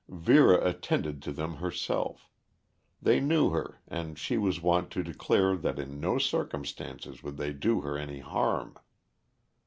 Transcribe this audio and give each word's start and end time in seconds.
Vera 0.09 0.67
attended 0.67 1.21
to 1.21 1.31
them 1.31 1.57
herself; 1.57 2.27
they 2.99 3.19
knew 3.19 3.51
her 3.51 3.81
and 3.87 4.17
she 4.17 4.35
was 4.35 4.59
wont 4.59 4.89
to 4.89 5.03
declare 5.03 5.55
that 5.55 5.77
in 5.77 5.99
no 5.99 6.17
circumstances 6.17 7.21
would 7.21 7.37
they 7.37 7.53
do 7.53 7.81
her 7.81 7.99
any 7.99 8.17
harm. 8.17 8.79